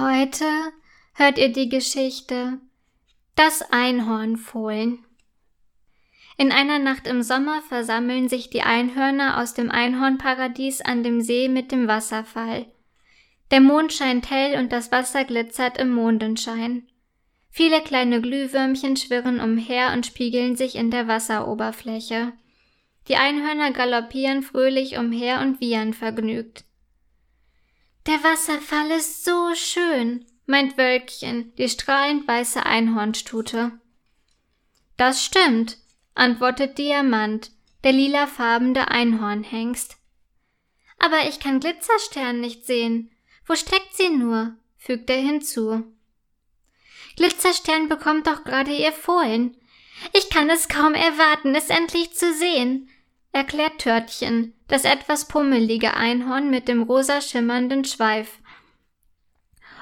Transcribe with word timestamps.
Heute 0.00 0.46
hört 1.12 1.36
ihr 1.36 1.52
die 1.52 1.68
Geschichte 1.68 2.58
Das 3.36 3.60
Einhornfohlen. 3.70 5.04
In 6.38 6.52
einer 6.52 6.78
Nacht 6.78 7.06
im 7.06 7.22
Sommer 7.22 7.60
versammeln 7.68 8.30
sich 8.30 8.48
die 8.48 8.62
Einhörner 8.62 9.42
aus 9.42 9.52
dem 9.52 9.70
Einhornparadies 9.70 10.80
an 10.80 11.02
dem 11.02 11.20
See 11.20 11.48
mit 11.48 11.70
dem 11.70 11.86
Wasserfall. 11.86 12.64
Der 13.50 13.60
Mond 13.60 13.92
scheint 13.92 14.30
hell 14.30 14.58
und 14.58 14.72
das 14.72 14.90
Wasser 14.90 15.24
glitzert 15.24 15.76
im 15.76 15.90
Mondenschein. 15.90 16.88
Viele 17.50 17.82
kleine 17.82 18.22
Glühwürmchen 18.22 18.96
schwirren 18.96 19.38
umher 19.38 19.92
und 19.92 20.06
spiegeln 20.06 20.56
sich 20.56 20.76
in 20.76 20.90
der 20.90 21.08
Wasseroberfläche. 21.08 22.32
Die 23.08 23.16
Einhörner 23.16 23.70
galoppieren 23.72 24.42
fröhlich 24.42 24.96
umher 24.96 25.42
und 25.42 25.60
wiehern 25.60 25.92
vergnügt. 25.92 26.64
Der 28.10 28.24
Wasserfall 28.24 28.90
ist 28.90 29.24
so 29.24 29.54
schön, 29.54 30.26
meint 30.44 30.76
Wölkchen, 30.76 31.54
die 31.54 31.68
strahlend 31.68 32.26
weiße 32.26 32.66
Einhornstute. 32.66 33.78
Das 34.96 35.24
stimmt, 35.24 35.78
antwortet 36.16 36.76
Diamant, 36.76 37.52
der 37.84 37.92
lilafarbene 37.92 38.90
Einhornhengst. 38.90 39.96
Aber 40.98 41.28
ich 41.28 41.38
kann 41.38 41.60
Glitzerstern 41.60 42.40
nicht 42.40 42.66
sehen. 42.66 43.12
Wo 43.46 43.54
steckt 43.54 43.94
sie 43.94 44.08
nur? 44.08 44.56
fügt 44.76 45.08
er 45.08 45.20
hinzu. 45.20 45.84
Glitzerstern 47.14 47.88
bekommt 47.88 48.26
doch 48.26 48.42
gerade 48.42 48.74
ihr 48.74 48.92
Fohlen. 48.92 49.56
Ich 50.14 50.30
kann 50.30 50.50
es 50.50 50.66
kaum 50.66 50.94
erwarten, 50.94 51.54
es 51.54 51.70
endlich 51.70 52.16
zu 52.16 52.34
sehen, 52.34 52.90
erklärt 53.32 53.78
Törtchen, 53.78 54.54
das 54.68 54.84
etwas 54.84 55.28
pummelige 55.28 55.94
Einhorn 55.94 56.50
mit 56.50 56.68
dem 56.68 56.82
rosa 56.82 57.20
schimmernden 57.20 57.84
Schweif. 57.84 58.38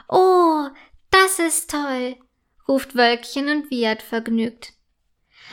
Oh, 0.09 0.69
das 1.11 1.39
ist 1.39 1.71
toll, 1.71 2.17
ruft 2.67 2.95
Wölkchen 2.95 3.49
und 3.49 3.71
wiehert 3.71 4.03
vergnügt. 4.03 4.73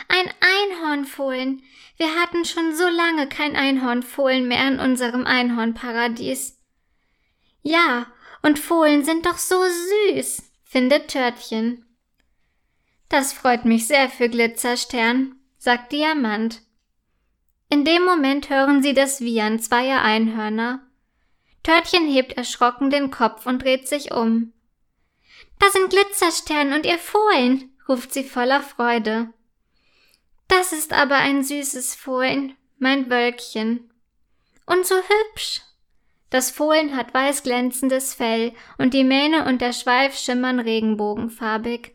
Ein 0.08 0.30
Einhornfohlen. 0.42 1.64
Wir 1.98 2.16
hatten 2.16 2.44
schon 2.44 2.76
so 2.76 2.88
lange 2.88 3.28
kein 3.28 3.56
Einhornfohlen 3.56 4.48
mehr 4.48 4.68
in 4.68 4.80
unserem 4.80 5.26
Einhornparadies. 5.26 6.60
Ja, 7.62 8.08
und 8.42 8.60
Fohlen 8.60 9.04
sind 9.04 9.26
doch 9.26 9.38
so 9.38 9.56
süß, 10.12 10.52
findet 10.64 11.08
Törtchen. 11.10 11.86
Das 13.10 13.34
freut 13.34 13.66
mich 13.66 13.88
sehr 13.88 14.10
für 14.10 14.30
Glitzerstern, 14.30 15.40
sagt 15.58 15.92
Diamant. 15.92 16.62
In 17.76 17.84
dem 17.84 18.06
Moment 18.06 18.50
hören 18.50 18.82
sie 18.82 18.94
das 18.94 19.20
Wiehern 19.20 19.60
zweier 19.60 20.02
Einhörner. 20.02 20.80
Törtchen 21.62 22.08
hebt 22.08 22.38
erschrocken 22.38 22.90
den 22.90 23.12
Kopf 23.12 23.46
und 23.46 23.66
dreht 23.66 23.86
sich 23.90 24.14
um. 24.14 24.54
Da 25.60 25.70
sind 25.72 25.90
Glitzerstern 25.90 26.72
und 26.72 26.86
ihr 26.86 26.98
Fohlen, 26.98 27.76
ruft 27.90 28.14
sie 28.14 28.24
voller 28.24 28.62
Freude. 28.62 29.28
Das 30.48 30.72
ist 30.72 30.94
aber 30.94 31.18
ein 31.18 31.44
süßes 31.44 31.96
Fohlen, 31.96 32.56
meint 32.78 33.10
Wölkchen. 33.10 33.92
Und 34.66 34.86
so 34.86 34.96
hübsch. 34.96 35.60
Das 36.30 36.52
Fohlen 36.52 36.96
hat 36.96 37.14
weiß 37.14 37.44
glänzendes 37.44 38.14
Fell 38.14 38.54
und 38.78 38.94
die 38.94 39.04
Mähne 39.04 39.50
und 39.50 39.60
der 39.60 39.74
Schweif 39.74 40.18
schimmern 40.18 40.62
regenbogenfarbig. 40.62 41.94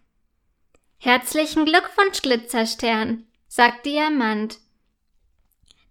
Herzlichen 0.98 1.64
Glückwunsch, 1.64 2.20
Glitzerstern, 2.20 3.24
sagt 3.48 3.86
Diamant 3.86 4.58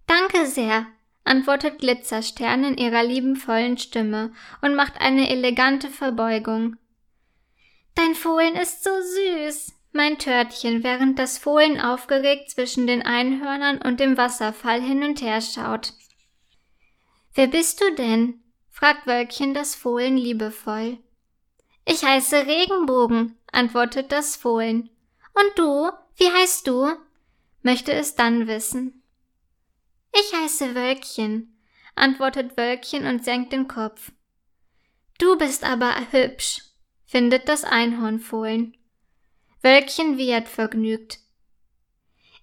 Danke 0.09 0.47
sehr, 0.47 0.87
antwortet 1.23 1.77
Glitzerstern 1.77 2.63
in 2.63 2.77
ihrer 2.79 3.03
liebenvollen 3.03 3.77
Stimme 3.77 4.33
und 4.59 4.73
macht 4.73 4.99
eine 4.99 5.29
elegante 5.29 5.87
Verbeugung. 5.87 6.77
Dein 7.93 8.15
Fohlen 8.15 8.55
ist 8.55 8.83
so 8.83 8.89
süß, 8.89 9.71
mein 9.91 10.17
Törtchen, 10.17 10.83
während 10.83 11.19
das 11.19 11.37
Fohlen 11.37 11.79
aufgeregt 11.79 12.49
zwischen 12.49 12.87
den 12.87 13.03
Einhörnern 13.03 13.79
und 13.83 13.99
dem 13.99 14.17
Wasserfall 14.17 14.81
hin 14.81 15.03
und 15.03 15.21
her 15.21 15.41
schaut. 15.41 15.93
Wer 17.35 17.45
bist 17.45 17.79
du 17.79 17.93
denn? 17.93 18.41
fragt 18.71 19.05
Wölkchen 19.05 19.53
das 19.53 19.75
Fohlen 19.75 20.17
liebevoll. 20.17 20.97
Ich 21.85 22.03
heiße 22.03 22.47
Regenbogen, 22.47 23.37
antwortet 23.51 24.11
das 24.11 24.35
Fohlen. 24.35 24.89
Und 25.35 25.51
du? 25.55 25.91
Wie 26.15 26.31
heißt 26.31 26.65
du? 26.65 26.95
möchte 27.61 27.93
es 27.93 28.15
dann 28.15 28.47
wissen. 28.47 28.98
Ich 30.19 30.33
heiße 30.33 30.75
Wölkchen, 30.75 31.57
antwortet 31.95 32.57
Wölkchen 32.57 33.05
und 33.05 33.23
senkt 33.23 33.53
den 33.53 33.67
Kopf. 33.67 34.11
Du 35.17 35.37
bist 35.37 35.63
aber 35.63 35.95
hübsch, 36.11 36.61
findet 37.05 37.47
das 37.47 37.63
Einhornfohlen. 37.63 38.75
Wölkchen 39.61 40.17
wiehert 40.17 40.47
vergnügt. 40.47 41.19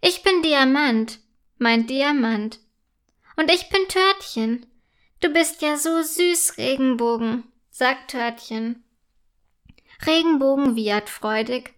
Ich 0.01 0.23
bin 0.23 0.43
Diamant, 0.43 1.21
meint 1.59 1.91
Diamant. 1.91 2.61
Und 3.37 3.51
ich 3.51 3.69
bin 3.69 3.87
Törtchen. 3.89 4.67
Du 5.21 5.31
bist 5.31 5.61
ja 5.63 5.77
so 5.77 6.03
süß, 6.03 6.59
Regenbogen, 6.59 7.45
sagt 7.71 8.11
Törtchen. 8.11 8.85
Regenbogen 10.07 10.77
wiehert 10.77 11.09
freudig. 11.09 11.75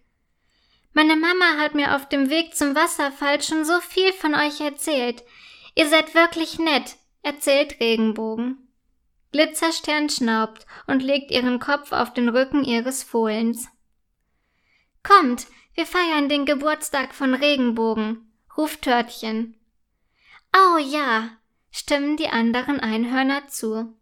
Meine 0.93 1.15
Mama 1.15 1.57
hat 1.57 1.75
mir 1.75 1.95
auf 1.95 2.09
dem 2.09 2.29
Weg 2.29 2.55
zum 2.55 2.75
Wasserfall 2.75 3.41
schon 3.41 3.63
so 3.63 3.79
viel 3.79 4.11
von 4.13 4.35
euch 4.35 4.59
erzählt. 4.59 5.23
Ihr 5.75 5.87
seid 5.87 6.13
wirklich 6.15 6.59
nett, 6.59 6.97
erzählt 7.21 7.79
Regenbogen. 7.79 8.69
Glitzerstern 9.31 10.09
schnaubt 10.09 10.65
und 10.87 11.03
legt 11.03 11.31
ihren 11.31 11.59
Kopf 11.59 11.91
auf 11.91 12.13
den 12.13 12.29
Rücken 12.29 12.63
ihres 12.63 13.03
Fohlens. 13.03 13.67
Kommt, 15.03 15.47
wir 15.75 15.85
feiern 15.85 16.29
den 16.29 16.45
Geburtstag 16.45 17.13
von 17.13 17.33
Regenbogen, 17.33 18.31
ruft 18.57 18.81
Törtchen. 18.81 19.55
Oh 20.53 20.77
ja, 20.77 21.29
stimmen 21.71 22.17
die 22.17 22.29
anderen 22.29 22.79
Einhörner 22.79 23.47
zu. 23.47 23.95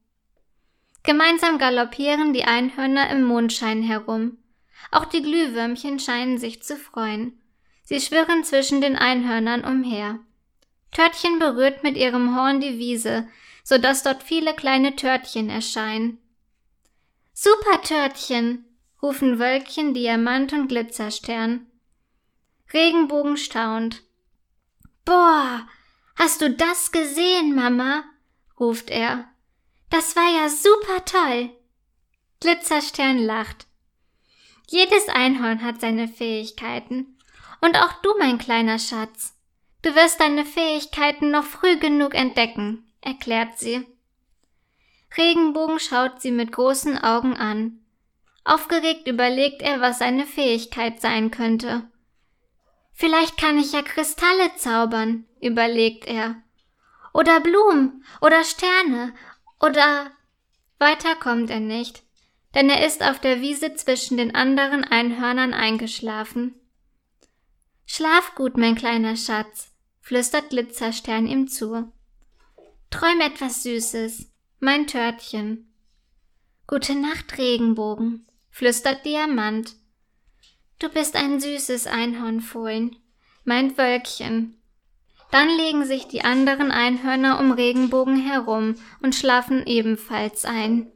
Gemeinsam 1.03 1.57
galoppieren 1.57 2.33
die 2.33 2.45
Einhörner 2.45 3.09
im 3.09 3.23
Mondschein 3.23 3.83
herum. 3.83 4.37
Auch 4.91 5.05
die 5.05 5.21
Glühwürmchen 5.21 5.99
scheinen 5.99 6.37
sich 6.37 6.63
zu 6.63 6.77
freuen. 6.77 7.41
Sie 7.83 7.99
schwirren 7.99 8.43
zwischen 8.43 8.81
den 8.81 8.95
Einhörnern 8.95 9.63
umher. 9.63 10.19
Törtchen 10.91 11.39
berührt 11.39 11.83
mit 11.83 11.97
ihrem 11.97 12.35
Horn 12.35 12.59
die 12.59 12.77
Wiese, 12.77 13.27
so 13.63 13.77
dass 13.77 14.03
dort 14.03 14.23
viele 14.23 14.53
kleine 14.55 14.95
Törtchen 14.95 15.49
erscheinen. 15.49 16.19
Super 17.33 17.81
Törtchen, 17.81 18.65
rufen 19.01 19.39
Wölkchen, 19.39 19.93
Diamant 19.93 20.53
und 20.53 20.67
Glitzerstern. 20.67 21.67
Regenbogen 22.73 23.37
staunt. 23.37 24.03
Boah, 25.05 25.67
hast 26.15 26.41
du 26.41 26.49
das 26.49 26.91
gesehen, 26.91 27.55
Mama? 27.55 28.03
ruft 28.59 28.89
er. 28.89 29.25
Das 29.89 30.15
war 30.15 30.29
ja 30.29 30.49
super 30.49 31.05
toll. 31.05 31.51
Glitzerstern 32.39 33.19
lacht. 33.19 33.67
Jedes 34.69 35.07
Einhorn 35.07 35.63
hat 35.63 35.79
seine 35.79 36.07
Fähigkeiten. 36.07 37.17
Und 37.61 37.77
auch 37.77 37.93
du, 38.01 38.13
mein 38.19 38.37
kleiner 38.37 38.79
Schatz. 38.79 39.36
Du 39.87 39.95
wirst 39.95 40.19
deine 40.19 40.43
Fähigkeiten 40.43 41.31
noch 41.31 41.45
früh 41.45 41.77
genug 41.77 42.13
entdecken, 42.13 42.85
erklärt 42.99 43.57
sie. 43.57 43.87
Regenbogen 45.17 45.79
schaut 45.79 46.21
sie 46.21 46.31
mit 46.31 46.51
großen 46.51 46.97
Augen 46.97 47.37
an. 47.37 47.79
Aufgeregt 48.43 49.07
überlegt 49.07 49.61
er, 49.61 49.79
was 49.79 49.99
seine 49.99 50.25
Fähigkeit 50.25 50.99
sein 50.99 51.31
könnte. 51.31 51.89
Vielleicht 52.91 53.37
kann 53.37 53.57
ich 53.57 53.71
ja 53.71 53.81
Kristalle 53.81 54.53
zaubern, 54.57 55.23
überlegt 55.39 56.05
er. 56.05 56.35
Oder 57.13 57.39
Blumen 57.39 58.03
oder 58.19 58.43
Sterne 58.43 59.13
oder 59.61 60.11
weiter 60.79 61.15
kommt 61.15 61.49
er 61.49 61.61
nicht, 61.61 62.03
denn 62.55 62.69
er 62.69 62.85
ist 62.85 63.01
auf 63.01 63.21
der 63.21 63.39
Wiese 63.39 63.73
zwischen 63.75 64.17
den 64.17 64.35
anderen 64.35 64.83
Einhörnern 64.83 65.53
eingeschlafen. 65.53 66.55
Schlaf 67.85 68.35
gut, 68.35 68.57
mein 68.57 68.75
kleiner 68.75 69.15
Schatz, 69.15 69.71
flüstert 70.07 70.51
Glitzerstern 70.51 71.27
ihm 71.27 71.49
zu. 71.49 71.91
Träum 72.89 73.19
etwas 73.19 73.63
Süßes, 73.63 74.31
mein 74.61 74.87
Törtchen. 74.87 75.69
Gute 76.65 76.95
Nacht, 76.95 77.37
Regenbogen, 77.37 78.25
flüstert 78.49 79.05
Diamant. 79.05 79.75
Du 80.79 80.87
bist 80.87 81.17
ein 81.17 81.41
süßes 81.41 81.87
Einhornfohlen, 81.87 82.95
mein 83.43 83.77
Wölkchen. 83.77 84.55
Dann 85.29 85.49
legen 85.57 85.83
sich 85.83 86.07
die 86.07 86.21
anderen 86.21 86.71
Einhörner 86.71 87.37
um 87.41 87.51
Regenbogen 87.51 88.15
herum 88.15 88.75
und 89.01 89.13
schlafen 89.13 89.67
ebenfalls 89.67 90.45
ein. 90.45 90.89